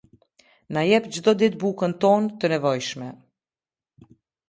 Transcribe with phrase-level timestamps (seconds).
[0.73, 3.15] Na jep çdo ditë bukën tonë të nevojshme.